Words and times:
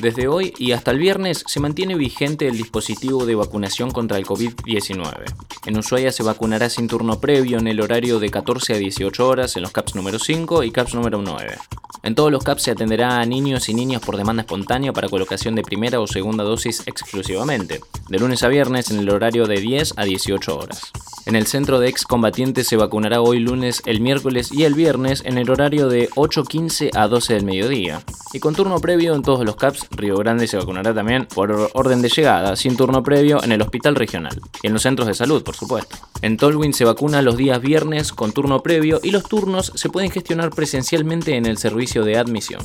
Desde 0.00 0.28
hoy 0.28 0.52
y 0.58 0.72
hasta 0.72 0.90
el 0.90 0.98
viernes 0.98 1.42
se 1.46 1.58
mantiene 1.58 1.94
vigente 1.94 2.46
el 2.48 2.58
dispositivo 2.58 3.24
de 3.24 3.34
vacunación 3.34 3.90
contra 3.90 4.18
el 4.18 4.26
COVID-19. 4.26 5.24
En 5.64 5.78
Ushuaia 5.78 6.12
se 6.12 6.22
vacunará 6.22 6.68
sin 6.68 6.86
turno 6.86 7.18
previo 7.18 7.58
en 7.58 7.66
el 7.66 7.80
horario 7.80 8.18
de 8.18 8.28
14 8.28 8.74
a 8.74 8.76
18 8.76 9.26
horas 9.26 9.56
en 9.56 9.62
los 9.62 9.72
CAPS 9.72 9.94
número 9.94 10.18
5 10.18 10.64
y 10.64 10.70
CAPS 10.70 10.94
número 10.94 11.22
9. 11.22 11.56
En 12.02 12.14
todos 12.14 12.30
los 12.30 12.44
CAPS 12.44 12.64
se 12.64 12.70
atenderá 12.72 13.20
a 13.20 13.24
niños 13.24 13.70
y 13.70 13.74
niñas 13.74 14.02
por 14.02 14.18
demanda 14.18 14.42
espontánea 14.42 14.92
para 14.92 15.08
colocación 15.08 15.54
de 15.54 15.62
primera 15.62 15.98
o 15.98 16.06
segunda 16.06 16.44
dosis 16.44 16.82
exclusivamente, 16.86 17.80
de 18.08 18.18
lunes 18.18 18.42
a 18.42 18.48
viernes 18.48 18.90
en 18.90 18.98
el 18.98 19.08
horario 19.08 19.46
de 19.46 19.60
10 19.60 19.94
a 19.96 20.04
18 20.04 20.58
horas. 20.58 20.92
En 21.26 21.34
el 21.34 21.48
centro 21.48 21.80
de 21.80 21.88
excombatientes 21.88 22.68
se 22.68 22.76
vacunará 22.76 23.20
hoy 23.20 23.40
lunes, 23.40 23.82
el 23.84 24.00
miércoles 24.00 24.52
y 24.52 24.62
el 24.62 24.74
viernes 24.74 25.22
en 25.24 25.38
el 25.38 25.50
horario 25.50 25.88
de 25.88 26.08
8.15 26.10 26.90
a 26.94 27.08
12 27.08 27.34
del 27.34 27.44
mediodía. 27.44 28.00
Y 28.32 28.38
con 28.38 28.54
turno 28.54 28.78
previo 28.78 29.12
en 29.12 29.22
todos 29.22 29.44
los 29.44 29.56
CAPS, 29.56 29.88
Río 29.90 30.16
Grande 30.18 30.46
se 30.46 30.56
vacunará 30.56 30.94
también 30.94 31.26
por 31.26 31.68
orden 31.74 32.00
de 32.00 32.10
llegada, 32.10 32.54
sin 32.54 32.76
turno 32.76 33.02
previo 33.02 33.42
en 33.42 33.50
el 33.50 33.60
hospital 33.60 33.96
regional. 33.96 34.40
Y 34.62 34.68
en 34.68 34.72
los 34.72 34.82
centros 34.82 35.08
de 35.08 35.14
salud, 35.14 35.42
por 35.42 35.56
supuesto. 35.56 35.96
En 36.22 36.36
Tolwyn 36.36 36.72
se 36.72 36.84
vacuna 36.84 37.22
los 37.22 37.36
días 37.36 37.60
viernes 37.60 38.12
con 38.12 38.30
turno 38.30 38.62
previo 38.62 39.00
y 39.02 39.10
los 39.10 39.24
turnos 39.24 39.72
se 39.74 39.90
pueden 39.90 40.12
gestionar 40.12 40.50
presencialmente 40.50 41.34
en 41.34 41.46
el 41.46 41.58
servicio 41.58 42.04
de 42.04 42.18
admisión. 42.18 42.62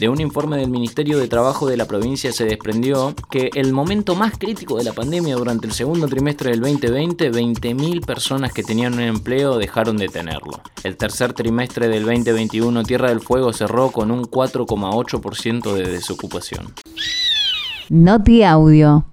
De 0.00 0.08
un 0.08 0.18
informe 0.18 0.56
del 0.56 0.70
Ministerio 0.70 1.18
de 1.18 1.28
Trabajo 1.28 1.68
de 1.68 1.76
la 1.76 1.84
provincia 1.84 2.32
se 2.32 2.46
desprendió 2.46 3.14
que 3.30 3.50
el 3.54 3.74
momento 3.74 4.14
más 4.14 4.38
crítico 4.38 4.78
de 4.78 4.84
la 4.84 4.94
pandemia 4.94 5.36
durante 5.36 5.66
el 5.66 5.74
segundo 5.74 6.08
trimestre 6.08 6.52
del 6.52 6.60
2020, 6.60 7.30
20.000 7.30 8.06
personas 8.06 8.54
que 8.54 8.62
tenían 8.62 8.94
un 8.94 9.00
empleo 9.00 9.58
dejaron 9.58 9.98
de 9.98 10.08
tenerlo. 10.08 10.62
El 10.84 10.96
tercer 10.96 11.34
trimestre 11.34 11.88
del 11.88 12.06
2021, 12.06 12.82
Tierra 12.84 13.10
del 13.10 13.20
Fuego 13.20 13.52
cerró 13.52 13.90
con 13.90 14.10
un 14.10 14.24
4,8% 14.24 15.74
de 15.74 15.90
desocupación. 15.90 16.72
Noti 17.90 18.42
Audio. 18.42 19.04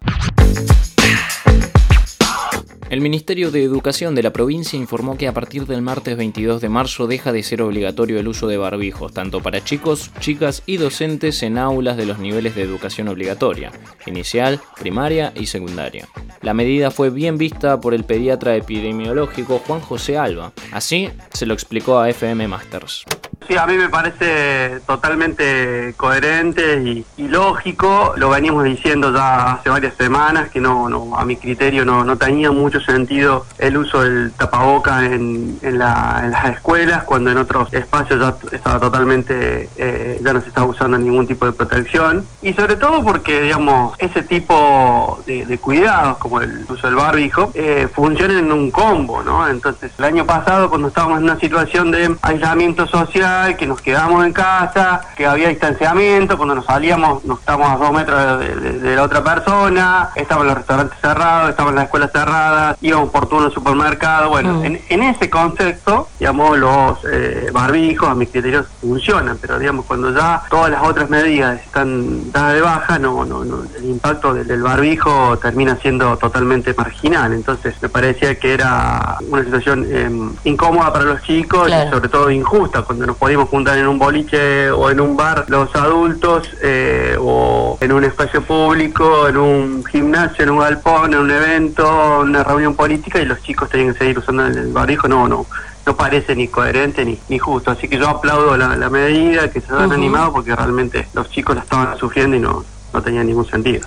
El 2.89 3.01
Ministerio 3.01 3.51
de 3.51 3.63
Educación 3.63 4.15
de 4.15 4.23
la 4.23 4.31
provincia 4.31 4.79
informó 4.79 5.17
que 5.17 5.27
a 5.27 5.33
partir 5.33 5.65
del 5.65 5.81
martes 5.81 6.15
22 6.15 6.61
de 6.61 6.69
marzo 6.69 7.05
deja 7.05 7.33
de 7.33 7.43
ser 7.43 7.61
obligatorio 7.61 8.17
el 8.17 8.29
uso 8.29 8.47
de 8.47 8.57
barbijos, 8.57 9.11
tanto 9.11 9.41
para 9.41 9.61
chicos, 9.61 10.09
chicas 10.21 10.63
y 10.65 10.77
docentes 10.77 11.43
en 11.43 11.57
aulas 11.57 11.97
de 11.97 12.05
los 12.05 12.17
niveles 12.17 12.55
de 12.55 12.61
educación 12.61 13.09
obligatoria, 13.09 13.73
inicial, 14.05 14.61
primaria 14.79 15.33
y 15.35 15.47
secundaria. 15.47 16.07
La 16.41 16.53
medida 16.53 16.89
fue 16.89 17.09
bien 17.09 17.37
vista 17.37 17.81
por 17.81 17.93
el 17.93 18.05
pediatra 18.05 18.55
epidemiológico 18.55 19.61
Juan 19.67 19.81
José 19.81 20.17
Alba. 20.17 20.53
Así 20.71 21.09
se 21.33 21.45
lo 21.45 21.53
explicó 21.53 21.99
a 21.99 22.09
FM 22.09 22.47
Masters. 22.47 23.03
Sí, 23.47 23.55
a 23.55 23.65
mí 23.65 23.77
me 23.77 23.87
parece 23.87 24.81
totalmente 24.85 25.93
coherente 25.95 27.05
y, 27.17 27.27
lógico. 27.29 28.13
Lo 28.17 28.29
venimos 28.29 28.65
diciendo 28.65 29.13
ya 29.13 29.53
hace 29.53 29.69
varias 29.69 29.93
semanas 29.95 30.49
que 30.49 30.59
no, 30.59 30.89
no 30.89 31.17
a 31.17 31.23
mi 31.23 31.37
criterio 31.37 31.85
no, 31.85 32.03
no 32.03 32.17
tenía 32.17 32.51
mucho 32.51 32.81
sentido 32.81 33.45
el 33.57 33.77
uso 33.77 34.01
del 34.01 34.33
tapaboca 34.33 35.05
en, 35.05 35.59
las 35.61 36.49
escuelas 36.49 37.03
cuando 37.03 37.31
en 37.31 37.37
otros 37.37 37.71
espacios 37.73 38.19
ya 38.19 38.35
estaba 38.55 38.79
totalmente, 38.79 39.69
eh, 39.77 40.19
ya 40.21 40.33
no 40.33 40.41
se 40.41 40.49
estaba 40.49 40.67
usando 40.67 40.97
ningún 40.97 41.25
tipo 41.25 41.45
de 41.45 41.53
protección. 41.53 42.25
Y 42.41 42.53
sobre 42.53 42.75
todo 42.75 43.01
porque, 43.03 43.41
digamos, 43.41 43.95
ese 43.97 44.23
tipo 44.23 45.21
de, 45.25 45.57
cuidados 45.59 46.17
como 46.17 46.41
el 46.41 46.65
uso 46.67 46.87
del 46.87 46.95
barbijo 46.95 47.51
eh, 47.53 47.87
funcionan 47.93 48.37
en 48.39 48.51
un 48.51 48.71
combo, 48.71 49.23
¿no? 49.23 49.47
Entonces, 49.47 49.91
el 49.97 50.05
año 50.05 50.25
pasado 50.25 50.69
cuando 50.69 50.89
estábamos 50.89 51.19
en 51.19 51.23
una 51.25 51.39
situación 51.39 51.91
de 51.91 52.15
aislamiento 52.21 52.87
social, 52.87 53.36
que 53.57 53.67
nos 53.67 53.81
quedamos 53.81 54.25
en 54.25 54.33
casa, 54.33 55.01
que 55.15 55.25
había 55.25 55.49
distanciamiento, 55.49 56.37
cuando 56.37 56.55
nos 56.55 56.65
salíamos 56.65 57.23
nos 57.25 57.39
estábamos 57.39 57.71
a 57.71 57.77
dos 57.77 57.91
metros 57.93 58.39
de, 58.39 58.95
la 58.95 59.03
otra 59.03 59.23
persona, 59.23 60.09
estaban 60.15 60.47
los 60.47 60.55
restaurantes 60.55 60.97
cerrados, 60.99 61.49
estaban 61.51 61.75
las 61.75 61.85
escuelas 61.85 62.11
cerradas, 62.11 62.77
íbamos 62.81 63.09
por 63.09 63.27
turno 63.27 63.45
al 63.45 63.53
supermercado, 63.53 64.29
bueno, 64.29 64.55
mm. 64.55 64.77
en, 64.89 65.03
ese 65.03 65.29
concepto, 65.29 66.07
digamos, 66.19 66.57
los 66.57 66.99
eh, 67.11 67.49
barbijos 67.51 68.09
a 68.09 68.15
mis 68.15 68.29
criterios 68.29 68.65
funcionan, 68.81 69.37
pero 69.39 69.59
digamos, 69.59 69.85
cuando 69.85 70.13
ya 70.13 70.43
todas 70.49 70.71
las 70.71 70.83
otras 70.83 71.09
medidas 71.09 71.61
están 71.61 72.31
dadas 72.31 72.53
de 72.55 72.61
baja, 72.61 72.99
no, 72.99 73.25
no, 73.25 73.45
no 73.45 73.63
el 73.77 73.85
impacto 73.85 74.33
del, 74.33 74.61
barbijo 74.61 75.37
termina 75.37 75.77
siendo 75.77 76.17
totalmente 76.17 76.73
marginal, 76.73 77.33
entonces 77.33 77.75
me 77.81 77.89
parecía 77.89 78.35
que 78.35 78.53
era 78.53 79.17
una 79.29 79.43
situación 79.43 79.85
em, 79.89 80.31
incómoda 80.43 80.91
para 80.91 81.05
los 81.05 81.21
chicos 81.21 81.69
y 81.69 81.89
sobre 81.89 82.09
todo 82.09 82.31
injusta 82.31 82.81
cuando 82.81 83.05
nos 83.05 83.17
podíamos 83.27 83.49
juntar 83.49 83.77
en 83.77 83.89
un 83.89 83.99
boliche 83.99 84.71
o 84.71 84.89
en 84.89 85.01
un 85.01 85.17
bar 85.17 85.43
los 85.49 85.75
adultos 85.75 86.49
eh, 86.63 87.17
o 87.19 87.77
en 87.81 87.91
un 87.91 88.05
espacio 88.05 88.41
público, 88.41 89.27
en 89.27 89.35
un 89.35 89.83
gimnasio, 89.83 90.45
en 90.45 90.51
un 90.51 90.59
galpón, 90.59 91.13
en 91.13 91.19
un 91.19 91.31
evento, 91.31 92.21
en 92.21 92.29
una 92.29 92.45
reunión 92.45 92.73
política 92.73 93.19
y 93.19 93.25
los 93.25 93.41
chicos 93.41 93.69
tenían 93.69 93.91
que 93.91 93.99
seguir 93.99 94.19
usando 94.19 94.45
el 94.45 94.71
barbijo, 94.71 95.09
no, 95.09 95.27
no 95.27 95.45
no 95.85 95.97
parece 95.97 96.37
ni 96.37 96.47
coherente 96.47 97.03
ni, 97.03 97.19
ni 97.27 97.37
justo. 97.37 97.69
Así 97.69 97.89
que 97.89 97.97
yo 97.97 98.07
aplaudo 98.07 98.55
la, 98.55 98.89
medida 98.89 99.51
que 99.51 99.59
se 99.59 99.73
han 99.73 99.91
animado 99.91 100.31
porque 100.31 100.55
realmente 100.55 101.09
los 101.13 101.29
chicos 101.29 101.53
la 101.53 101.63
estaban 101.63 101.97
sufriendo 101.97 102.37
y 102.37 102.39
no, 102.39 102.63
no 102.93 103.01
tenía 103.01 103.25
ningún 103.25 103.45
sentido. 103.45 103.85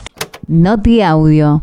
Noti 0.49 1.01
Audio. 1.01 1.63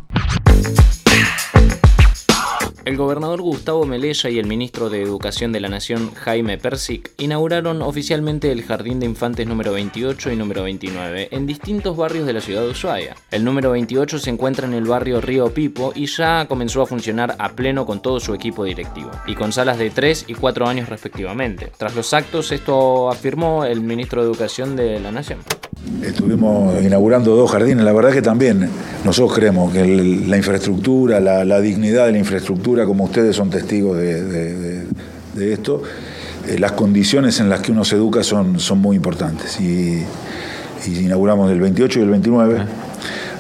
El 2.87 2.95
gobernador 2.95 3.41
Gustavo 3.41 3.85
Melella 3.85 4.29
y 4.29 4.39
el 4.39 4.47
ministro 4.47 4.89
de 4.89 5.01
Educación 5.01 5.51
de 5.51 5.59
la 5.59 5.67
Nación, 5.67 6.09
Jaime 6.15 6.57
Persic, 6.57 7.11
inauguraron 7.17 7.81
oficialmente 7.81 8.49
el 8.49 8.63
Jardín 8.63 9.01
de 9.01 9.05
Infantes 9.05 9.45
número 9.45 9.73
28 9.73 10.31
y 10.31 10.37
número 10.37 10.63
29 10.63 11.27
en 11.31 11.45
distintos 11.45 11.97
barrios 11.97 12.25
de 12.25 12.31
la 12.31 12.39
ciudad 12.39 12.61
de 12.61 12.69
Ushuaia. 12.69 13.17
El 13.29 13.43
número 13.43 13.71
28 13.71 14.19
se 14.19 14.29
encuentra 14.29 14.67
en 14.67 14.73
el 14.73 14.85
barrio 14.85 15.19
Río 15.19 15.53
Pipo 15.53 15.91
y 15.95 16.05
ya 16.05 16.45
comenzó 16.47 16.81
a 16.81 16.85
funcionar 16.85 17.35
a 17.39 17.49
pleno 17.49 17.85
con 17.85 18.01
todo 18.01 18.21
su 18.21 18.33
equipo 18.33 18.63
directivo, 18.63 19.11
y 19.25 19.35
con 19.35 19.51
salas 19.51 19.79
de 19.79 19.89
3 19.89 20.23
y 20.29 20.35
4 20.35 20.65
años 20.65 20.87
respectivamente. 20.87 21.69
Tras 21.77 21.93
los 21.93 22.13
actos, 22.13 22.53
esto 22.53 23.11
afirmó 23.11 23.65
el 23.65 23.81
ministro 23.81 24.21
de 24.21 24.29
Educación 24.29 24.77
de 24.77 25.01
la 25.01 25.11
Nación. 25.11 25.39
Estuvimos 26.03 26.83
inaugurando 26.83 27.35
dos 27.35 27.51
jardines, 27.51 27.83
la 27.83 27.93
verdad 27.93 28.11
que 28.11 28.21
también 28.21 28.69
nosotros 29.03 29.33
creemos 29.33 29.71
que 29.71 29.85
la 30.27 30.37
infraestructura, 30.37 31.19
la, 31.19 31.61
dignidad 31.61 32.05
de 32.05 32.11
la 32.11 32.17
infraestructura, 32.17 32.85
como 32.85 33.05
ustedes 33.05 33.35
son 33.35 33.49
testigos 33.49 33.97
de, 33.97 34.85
esto, 35.35 35.81
eh, 36.47 36.59
las 36.59 36.73
condiciones 36.73 37.39
en 37.39 37.49
las 37.49 37.61
que 37.61 37.71
uno 37.71 37.85
se 37.85 37.95
educa 37.95 38.23
son, 38.23 38.59
son 38.59 38.79
muy 38.79 38.95
importantes. 38.95 39.59
Y, 39.59 40.03
inauguramos 40.87 41.51
el 41.51 41.59
28 41.59 41.99
y 41.99 42.01
el 42.03 42.09
29, 42.09 42.59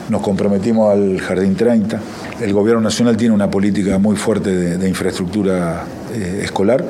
nos 0.09 0.21
comprometimos 0.21 0.91
al 0.91 1.19
Jardín 1.21 1.55
30. 1.55 1.99
El 2.41 2.53
Gobierno 2.53 2.81
Nacional 2.81 3.15
tiene 3.17 3.33
una 3.33 3.49
política 3.49 3.97
muy 3.99 4.15
fuerte 4.15 4.77
de, 4.77 4.89
infraestructura 4.89 5.85
eh, 6.17 6.41
escolar 6.43 6.85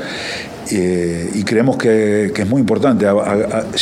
Eh, 0.72 1.32
y 1.34 1.44
creemos 1.44 1.78
que, 1.78 2.32
que, 2.34 2.42
es 2.42 2.50
muy 2.50 2.60
importante 2.60 3.06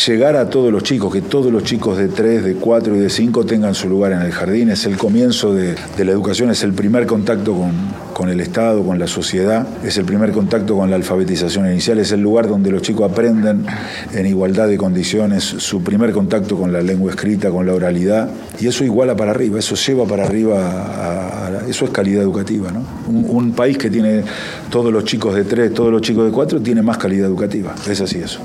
llegar 0.07 0.35
a 0.35 0.49
todos 0.49 0.71
los 0.71 0.83
chicos, 0.83 1.11
que 1.11 1.21
todos 1.21 1.51
los 1.51 1.63
chicos 1.63 1.97
de 1.97 2.09
3, 2.09 2.43
de 2.43 2.55
4 2.55 2.95
y 2.95 2.99
de 2.99 3.09
5 3.09 3.45
tengan 3.45 3.73
su 3.73 3.89
lugar 3.89 4.11
en 4.11 4.21
el 4.21 4.31
jardín. 4.31 4.69
Es 4.69 4.85
el 4.85 4.97
comienzo 4.97 5.53
de, 5.53 5.75
de 5.97 6.05
la 6.05 6.11
educación, 6.11 6.51
es 6.51 6.63
el 6.63 6.73
primer 6.73 7.05
contacto 7.05 7.55
con, 7.55 7.71
con 8.15 8.29
el 8.29 8.39
Estado, 8.39 8.81
con 8.81 8.97
la 8.97 9.07
sociedad, 9.07 9.67
es 9.83 9.97
el 9.97 10.05
primer 10.05 10.31
contacto 10.31 10.77
con 10.77 10.89
la 10.89 10.95
alfabetización 10.95 11.69
inicial, 11.69 11.99
es 11.99 12.13
el 12.13 12.21
lugar 12.21 12.47
donde 12.47 12.71
los 12.71 12.81
chicos 12.81 13.11
aprenden 13.11 13.65
en 14.13 14.25
igualdad 14.25 14.69
de 14.69 14.77
condiciones 14.77 15.43
su 15.43 15.83
primer 15.83 16.13
contacto 16.13 16.55
con 16.55 16.71
la 16.71 16.81
lengua 16.81 17.11
escrita, 17.11 17.49
con 17.49 17.65
la 17.65 17.73
oralidad, 17.73 18.29
y 18.57 18.67
eso 18.67 18.85
iguala 18.85 19.17
para 19.17 19.31
arriba, 19.31 19.59
eso 19.59 19.75
lleva 19.75 20.05
para 20.05 20.23
arriba, 20.23 20.59
a, 20.61 21.67
eso 21.67 21.83
es 21.83 21.91
calidad 21.91 22.23
educativa. 22.23 22.71
¿no? 22.71 22.85
Un, 23.09 23.51
país 23.51 23.77
que 23.77 23.89
tiene 23.89 24.23
todos 24.69 24.93
los 24.93 25.03
chicos 25.03 25.35
de 25.35 25.43
tres, 25.43 25.73
todos 25.73 25.91
los 25.91 26.01
chicos 26.01 26.25
de 26.25 26.31
cuatro, 26.31 26.61
tiene 26.61 26.81
más 26.81 26.97
calidad 26.97 27.27
educativa, 27.27 27.75
es 27.85 27.99
así 27.99 28.19
eso. 28.19 28.44